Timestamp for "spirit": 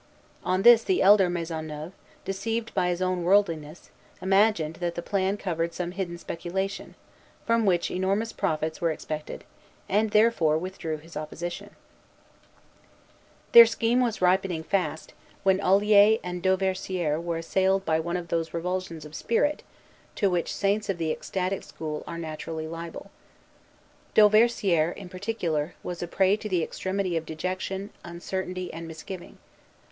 19.13-19.61